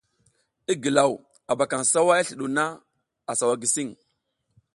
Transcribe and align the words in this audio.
I 0.71 0.73
gilaw, 0.83 1.11
a 1.51 1.53
ɓakaƞ 1.59 1.81
sawa 1.91 2.13
i 2.21 2.23
sliɗuw 2.27 2.51
na, 2.57 2.63
a 3.29 3.31
sawa 3.39 3.53
gisiƞ. 3.61 3.87